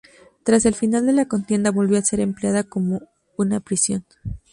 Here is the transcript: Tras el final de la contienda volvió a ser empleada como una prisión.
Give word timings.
Tras 0.43 0.65
el 0.65 0.73
final 0.73 1.05
de 1.05 1.13
la 1.13 1.27
contienda 1.27 1.69
volvió 1.69 1.99
a 1.99 2.03
ser 2.03 2.21
empleada 2.21 2.63
como 2.63 3.01
una 3.37 3.59
prisión. 3.59 4.03